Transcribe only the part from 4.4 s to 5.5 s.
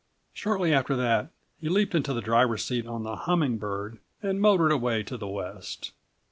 motored away to the